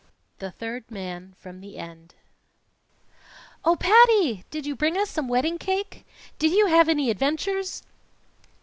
[0.01, 2.15] IV The Third Man from the End
[3.63, 4.45] "Oh, Patty!
[4.49, 6.07] Did you bring us some wedding cake?"
[6.39, 7.83] "Did you have any adventures?"